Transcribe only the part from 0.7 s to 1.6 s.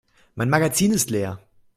ist leer.